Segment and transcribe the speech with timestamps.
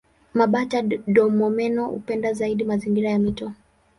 [0.33, 3.51] Mabata-domomeno hupenda zaidi mazingira ya mito.